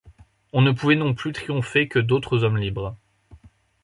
On 0.51 0.63
ne 0.63 0.71
pouvait 0.71 0.95
non 0.95 1.13
plus 1.13 1.31
triompher 1.31 1.87
que 1.87 1.99
d'autres 1.99 2.43
hommes 2.43 2.57
libres. 2.57 2.97